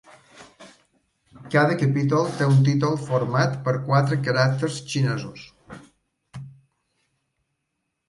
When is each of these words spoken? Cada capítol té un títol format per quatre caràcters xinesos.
Cada 1.55 1.75
capítol 1.81 2.25
té 2.39 2.47
un 2.55 2.65
títol 2.69 2.99
format 3.11 3.55
per 3.69 3.77
quatre 3.85 4.19
caràcters 4.31 4.83
xinesos. 4.83 5.49